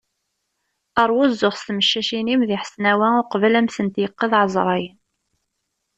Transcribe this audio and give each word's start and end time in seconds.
Rwu 1.09 1.23
zzux 1.31 1.55
s 1.59 1.65
tmeccacin-im 1.67 2.41
di 2.49 2.57
Ḥesnawa 2.61 3.09
uqbel 3.21 3.53
ad 3.59 3.59
am-tent-yeqqed 3.63 4.31
ɛeẓrayen. 4.41 4.97